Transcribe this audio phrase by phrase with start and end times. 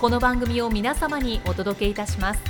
[0.00, 2.40] この番組を皆様にお届けいたします。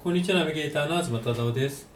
[0.00, 1.88] こんにちはナビゲーターの東忠夫です。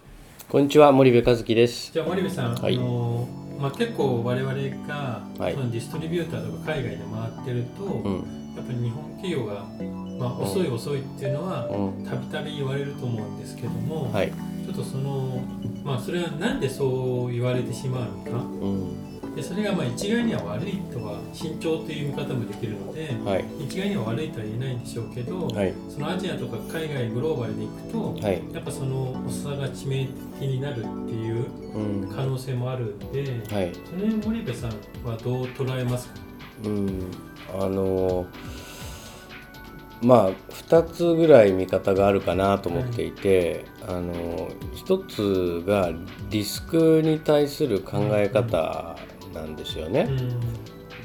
[0.48, 1.92] こんにちは森部和樹です。
[1.92, 2.76] じゃあ森部さん、はい。
[2.76, 3.28] あの
[3.60, 4.52] まあ、結構我々
[4.88, 5.54] が、はい。
[5.54, 8.14] そのディストリビューターとか海外で回ってると、うん。
[8.56, 9.64] やっぱり日本企業が、
[10.18, 12.04] まあ、遅い遅いっていうのはうん。
[12.04, 14.32] たびたび言われると思うんですけども、はい。
[14.64, 15.40] ちょっとその
[15.84, 18.44] まあそれはなんでそう言われてしまうのか？
[18.60, 18.85] うん
[19.36, 23.44] でそれがまあ一概には悪いとは慎重という見方もできるので、はい。
[23.60, 25.74] 一概には悪いとは言えないんでしょうけど、はい。
[25.90, 28.42] そのアジアとか海外グローバルで行くと、はい。
[28.54, 30.06] やっぱその遅さが致命
[30.40, 32.08] 的になるっていううん。
[32.08, 33.20] 可能性もあるんで、
[33.54, 33.72] はい。
[33.74, 34.70] その辺森部さん
[35.06, 36.14] はどう捉えますか？
[36.64, 37.10] うん。
[37.60, 38.26] あの
[40.02, 45.90] まあ2つぐらい見方があるかなと思っていて、あの一つが
[46.30, 48.95] リスクに対する考え方
[49.36, 50.06] なんですよね。
[50.08, 50.40] うん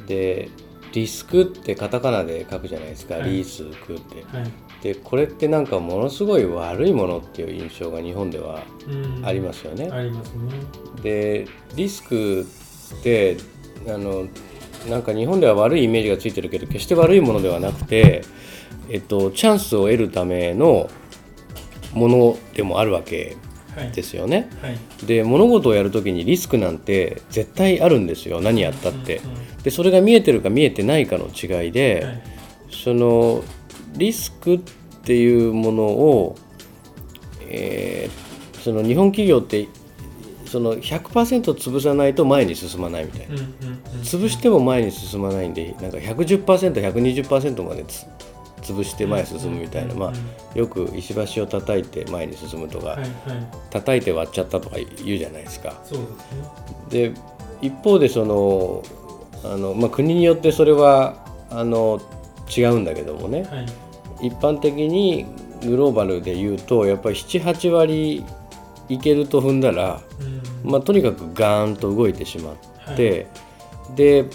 [0.07, 0.49] で
[0.93, 4.23] リスクってカタカナで書くじゃないですか、はいリスクって。
[4.37, 4.51] はい
[4.81, 9.89] でこれってなんかものすごい悪いものっていう印象が日本ではうんありますよね。
[9.91, 10.51] ありますね。
[11.03, 13.37] でリスクって
[13.87, 14.27] あの
[14.89, 18.23] なんか日本では悪いイメージがついてるけど決して悪いものではなくて、
[18.89, 20.89] えっと、チャンスを得るための
[21.93, 23.50] ものでもあるわけはい。
[23.93, 24.49] ですよね。
[24.61, 24.77] はい。
[25.05, 28.41] で物事をやる時にリスクなんて絶対あるんですよ。
[28.41, 29.21] 何やったって。
[29.63, 32.21] でそれが見えてるか見えてないかの違いで、はい。
[32.71, 33.43] その
[33.97, 34.59] リスクっ
[35.03, 36.37] ていうものを、
[37.49, 38.31] えー
[38.61, 39.67] その日本企業って
[40.45, 43.35] その100%潰さないと前に進まないみたいな。
[44.03, 48.05] 潰しても前に進まないんでなんか 110%120% までつ
[48.71, 53.09] 潰して前へ進むみたいな、まあ、よく石橋を叩いて前に進むとか、はいはい。
[53.69, 55.69] 叩いて割っちゃったとか言うじゃないですか。
[55.69, 55.99] ですね。
[56.89, 57.13] で
[57.61, 58.83] 一方でその
[59.43, 62.01] あの、まあ、国によってそれはあの
[62.55, 63.61] 違うんだけどもね、は
[64.21, 64.27] い。
[64.27, 65.25] 一般的に
[65.63, 68.25] グローバルで言うとやっぱり78割
[68.89, 70.01] いけると踏んだら、
[70.63, 73.27] うんまあ、とにかくガーンと動いてしまって、
[73.95, 74.25] で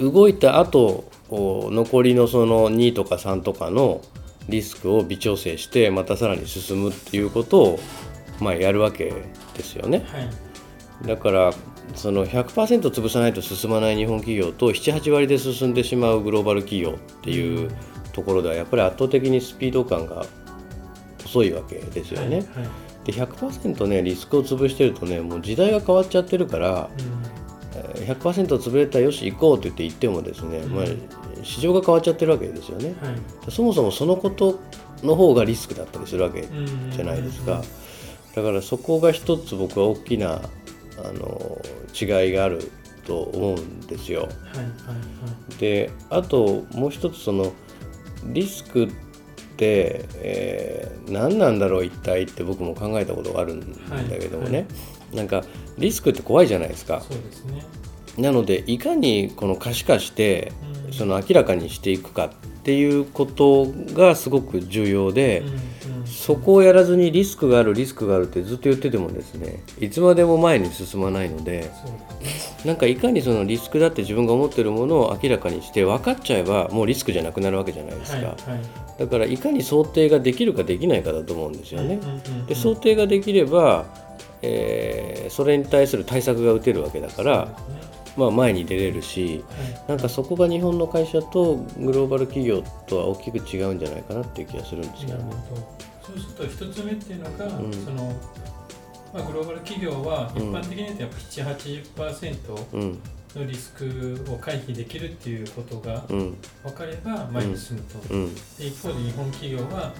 [0.00, 4.00] 動いた後お残りのその2とか3とかの
[4.48, 7.80] リスクを微調整してまたさらに進むっていうことを、
[8.40, 9.12] まあ、やるわけ
[9.56, 10.04] ですよね。
[10.06, 11.06] はい。
[11.06, 11.52] だから
[11.94, 17.70] その100%潰さないと進まない日本企業と78割で進んでしまうグローバル企業っていう
[18.12, 20.24] ところではやっぱり圧倒的にスピード感が
[21.24, 22.36] 遅いわけですよね。
[22.36, 22.44] はい。
[23.04, 26.88] で100%ねリスクを潰してるとねもう時代が変わっちゃってるから
[27.96, 30.84] えー100%潰れたらよし行こうって言って行ってもですね、うんまあ、
[31.42, 32.94] 市場が変わっちゃってるわけですよね。
[33.00, 33.08] うん。
[33.08, 33.18] はい。
[33.50, 34.60] そもそもそのこと
[35.02, 37.62] の方がリスクだったりするわけうんじゃないですか。
[38.34, 40.40] だからそこが一つ僕は大きなあ
[41.12, 41.60] の
[41.98, 42.70] 違いがある
[43.06, 44.22] と思うんですよ。
[44.22, 44.70] はいはいは
[45.50, 45.54] い。
[45.58, 47.52] であともう一つその
[48.26, 48.88] リスクっ
[49.56, 54.66] て、えー何なんだろう一体って僕も考えたことがあるんだけどもね、はい
[55.16, 55.44] なんか
[55.78, 57.02] リスクって怖いじゃないですか。
[57.08, 57.64] そうですね。
[58.18, 60.52] なのでいかにこの可視化して
[60.86, 62.30] うんその明らかにしていくかっ
[62.62, 65.42] ていうことがすごく重要で。
[66.06, 71.70] そこをやらずにリスクがあるリスクがあるってずっと言っててもですねいつまでも前に進まないので。
[72.64, 78.98] なんかいかにそのリスクだって自分が思ってるものを明らかにして分かっちゃえばもうリスクじゃなくなるわけじゃないですか、はいはい。
[78.98, 82.00] だからいかに想定ができるかできないかだと思うんですよね
[82.46, 83.84] で想定ができれば、
[84.44, 87.48] えーそれに対する対策が打てるわけだから、
[88.16, 89.88] まあ、前に出れるしはい。
[89.88, 95.24] なんかそこが日本の会社とグローバル企業とは大きく違うんじゃないかなっていう気がするんですけなど。
[95.24, 95.32] ね。
[96.02, 97.72] そうすると一つ目っていうのが、うん。
[97.72, 98.12] その
[99.14, 100.42] まあ、グローバル企業はうん。
[100.42, 102.98] 一般的に言うとやっぱ780%うん
[103.38, 106.36] のリスクを回避できるっていうことがうん。
[106.62, 108.34] 分かれば前に進むと、うん。
[108.34, 109.92] で一方で日本企業は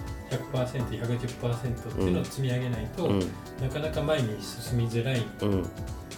[0.53, 3.19] 100%110% っていうのを積み上げないと、うん。
[3.19, 5.65] なかなか前に進みづらいっうん。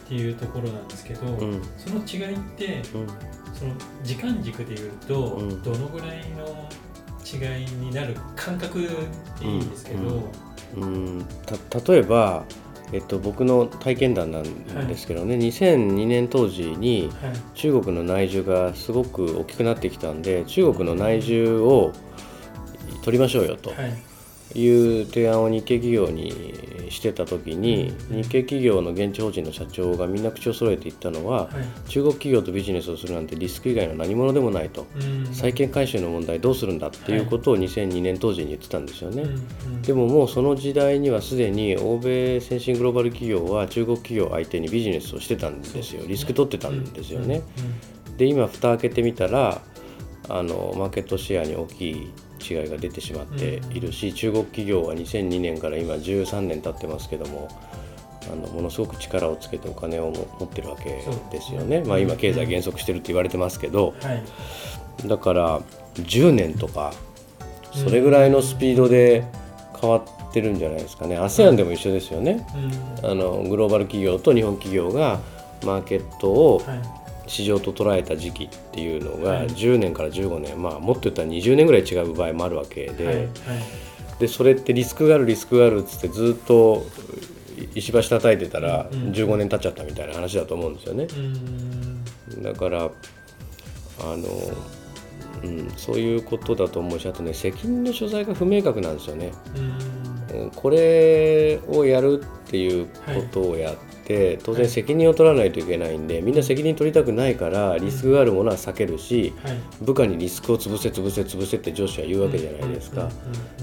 [0.07, 1.61] ていうところなんですけど、うん。
[1.77, 3.07] その違いってうん。
[3.53, 3.73] その
[4.03, 5.61] 時間軸でいうと、うん。
[5.63, 6.69] どのぐらいの
[7.25, 8.87] 違いになる感覚
[9.39, 10.23] でいいんですけど、
[10.75, 11.19] うん。
[11.19, 12.45] 例えば、
[12.93, 17.33] えっと、僕の体験談なんですけどね、2002年当時にはい。
[17.53, 21.91] 中国の内需がすごく大きくなってきたんで中国の内需を
[23.03, 23.71] 取りましょうよと。
[23.71, 24.16] はい
[24.55, 26.53] いう提案を日系企業に
[26.89, 31.89] してた時に日系企業の現地法人の社長がみんな口を揃えて言ったのははい。
[31.89, 34.87] 中国企業とビジネスをするなんてリスク以外の何者でもないと。
[34.95, 35.33] うん。
[35.33, 39.23] 債権回収の問題どうするんだっていうことを2002年当時に言ってたんですよね。
[39.23, 39.29] うん。
[39.29, 39.33] う
[39.77, 39.81] ん。
[39.81, 46.03] でももうその時代にはすでに欧米先進グローバル企業は中国企業相手にビジネスをしてたんですよ。
[46.07, 47.41] リスク取ってたんですよね。
[48.17, 49.61] で今蓋開けてみたら
[50.29, 52.11] あのマーケットシェアに大きい
[52.49, 57.49] 違いが出てしまっているし、中国企業は2002年から今13年経ってますけども
[58.31, 61.83] あのものすごく力をつけてお金をも持ってるわけですよね。
[61.83, 63.93] まあ、今経済減速してるって言われてますけど。
[64.01, 64.23] はい。
[65.07, 65.61] だから
[65.95, 66.91] 10年とか
[67.71, 69.23] それぐらいのスピードで
[69.79, 71.19] 変わってるんじゃないですかね。
[71.19, 72.47] ASEAN でも一緒ですよね。
[73.03, 73.11] うん。
[73.11, 75.19] あのグローバル企業と日本企業が
[75.63, 79.47] マーケットをはい市場と捉えた時期っていうのがはい。
[79.47, 83.15] 10年から15年、まあ、もっと言ったら20年ぐらい違う場合もあるわけで,、はい。
[83.15, 83.27] はい。
[84.19, 86.85] でそれってリスクがあるリスクがあるっつってずっと
[87.75, 91.07] 石橋叩いてたらうん15年経っちゃったみたいな話だと思うんですよね。
[91.15, 92.43] うん。
[92.43, 92.89] だからあ
[94.03, 94.27] の、
[95.43, 99.31] うん、そういうことだと思うしあとね責任の所在が不明確なんですよね。
[100.55, 102.91] これをやるっていうこ
[103.31, 103.75] とをやっ
[104.07, 109.57] て、当然責任を取らないといけないんでみんな責任取りたくないからリスクがあるものは避けるしはい。
[109.81, 113.09] 部下にリスクを潰せ潰せ潰せって上司は言うわけじゃないですか。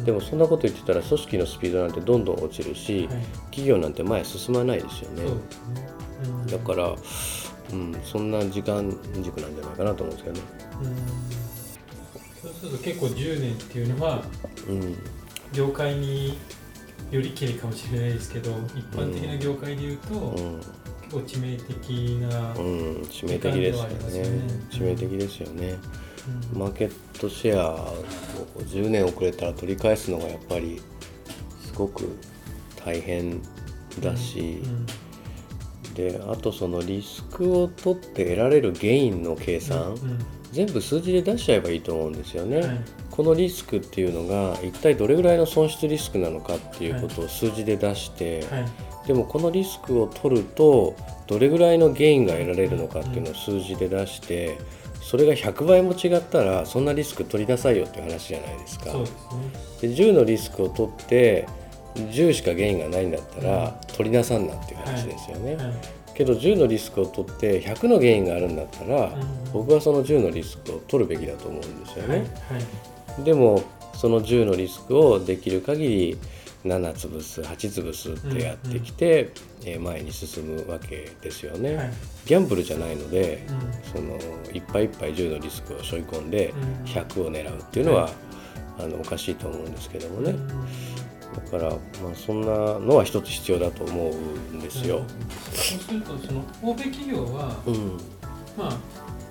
[0.05, 3.23] でもそんなこと言ってたら組織のスピードなんてどんどん落ちるし、はい。
[3.47, 5.23] 企業なんて前進まないですよね。
[5.25, 5.41] うん
[6.47, 6.95] だから、
[7.73, 8.91] うん、そんな時間
[9.23, 10.43] 軸なんじゃないかなと思うんですけどね。
[10.83, 12.51] うん。
[12.51, 14.23] そうすると結構10年っていうのは
[14.69, 14.97] うん。
[15.53, 16.39] 業界に
[17.15, 20.61] よりきりかもしれないですけど一般的な業界でいうと、うん。
[21.03, 21.91] 結構致命的
[22.29, 23.97] な、うん、致命的ですよね。
[24.71, 25.77] 致命的ですよね。
[26.53, 26.59] うん。
[26.59, 27.95] マーケットシェアを
[28.59, 30.81] 10年遅れたら取り返すのがやっぱり
[31.61, 32.19] すごく
[32.85, 33.41] 大変
[34.01, 34.87] だし、うん
[35.95, 40.19] であとそのリスクを取って得られるゲインの計算、うん。
[40.51, 42.59] 全部数字で出しちゃえばいいと思うんですよね。
[42.59, 48.67] はいこのリスクっていうのが一体どれぐらいの損失リスクなのかっていうことを数字で出して、はい。
[49.07, 50.97] でもこのリスクを取ると
[51.29, 54.59] どれぐらいのゲインが得られるのかっていうのを数字で出して
[55.01, 58.87] それが100倍も違ったらそんなリスク取りなさいよっていう話じゃないですか。
[58.87, 59.17] ですね。
[59.83, 61.47] で10のリスクを取って
[61.95, 65.55] 10しかゲインがないんだったら取りなさんなっていう話ですよね。
[65.55, 65.75] はい。
[66.15, 69.53] けど10のリスクを取って100のゲインがあるんだったら、うん。
[69.53, 72.21] 僕はその10のリスクを取るべきだと思うんですよはい。
[72.21, 72.27] ね。
[72.49, 72.63] はい
[73.23, 73.63] でも
[73.95, 76.19] その10のリスクをできる限り
[76.65, 79.31] 7潰す8潰すってやってきて、
[79.65, 81.77] えー前に進むわけですよね。
[81.77, 81.93] はい
[82.27, 84.19] ギャンブルじゃないので、うんその
[84.53, 88.11] いっぱいいっぱい10のリスクを背負い込んでうん100を狙うっていうのは、
[88.79, 90.31] あのおかしいと思うんですけどもね。
[90.31, 90.49] うん
[91.35, 91.77] だから、ま
[92.13, 94.15] あ、そんなのは一つ必要だと思う
[94.55, 95.03] んですよ。
[95.53, 97.99] そうするとその欧米企業は、うん
[98.57, 98.79] まあ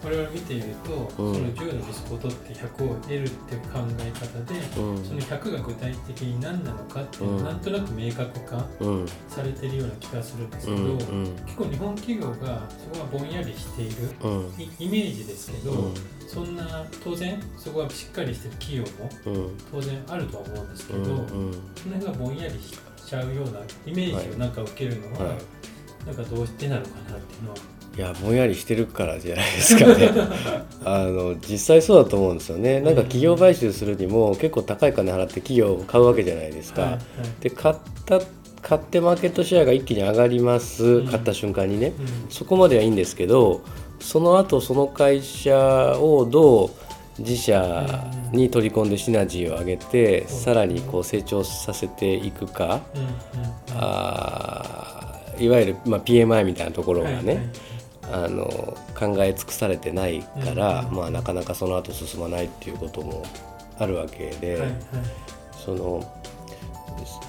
[0.04, 1.34] 我々見ていると、うん。
[1.36, 5.06] その10のリスクを取って100を得るっていう考え方で、うん。
[5.06, 7.42] その100が具体的に何なのかっていうのうん。
[7.44, 9.08] をなんとなく明確化うん。
[9.30, 11.36] されているような気がするんですけど、うんうん。
[11.46, 14.62] 結構日本企業がそこがぼんやりしているうん。
[14.62, 15.94] イイメージですけど、うん。
[16.28, 18.84] そんな当然そこがしっかりしてる企業
[19.32, 19.58] もうん。
[19.72, 21.24] 当然あるとは思うんですけど、その
[21.96, 25.38] 辺がぼんやりしちゃうようなイメージをなんか受けるのは、はい。
[26.06, 27.58] なんかどうしてなのかなっていうのは、
[27.96, 30.10] いやぼんやりしてるからじゃないですかね。
[30.84, 32.82] あの実際そうだと思うんですよね。
[32.82, 37.00] なんか企業買収するにも結構高い金払って企業を買うわけじゃないですか、はいはい。
[37.42, 38.20] で買った
[38.64, 41.08] 買ってマーケットシェアが一気に上がります、うん。
[41.08, 41.94] 買った瞬間にね。
[42.00, 42.32] うん。
[42.32, 43.62] そこまではいいんですけど
[44.00, 46.70] その後その会社をどう
[47.20, 50.28] 自社に取り込んでシナジーを上げて、うん。
[50.30, 52.82] さらにこう成長させていくか、
[53.76, 57.46] あーいわゆる、まあ、PMI みたいなところがね、はいはい
[58.13, 58.46] あの
[58.98, 63.24] 考え尽くされてないから、うんまあ、なかなかその後進まないっていうことも
[63.79, 64.72] あるわけで、はいはい。
[65.65, 66.03] その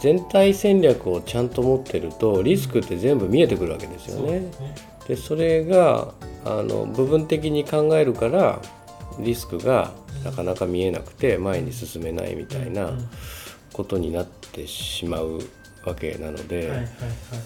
[0.00, 4.22] 全体戦略をちゃんと持ってるとリスクって全部見えてくるわけですよね。
[4.22, 4.74] そうですね。
[5.08, 6.12] でそれが
[6.44, 8.60] あの部分的に考えるから
[9.18, 9.92] リスクが
[10.24, 13.08] なかなか見えなくて前に進めないみたいなうん。
[13.72, 15.40] ことになってしまう
[15.84, 16.86] わけなので、はいはいはい。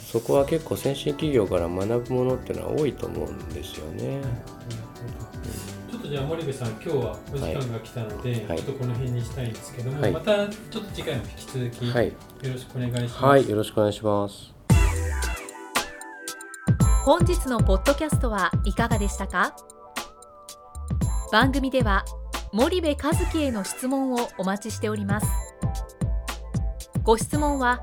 [0.04, 4.20] そこは結構先進企業から学ぶものっていうのは多いと思うんですよね。
[5.90, 8.58] ちょっとじゃあ森部さん今日はお時間が来たので、はい。
[8.58, 10.12] ちょっとこの辺にしたいんですけども、はい。
[10.12, 13.24] またちょっと次回も引き続きよはい、ろしくお願いします。
[13.24, 14.54] はい、よろしくお願いします。
[17.04, 19.56] 本日のポッドキャストはいかがでしたか？
[21.32, 22.04] 番組では
[22.52, 25.26] 森部和樹への質問をお待ちしております。
[27.02, 27.82] ご質問は